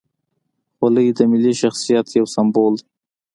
[0.75, 2.85] خولۍ د ملي شخصیت یو سمبول دی.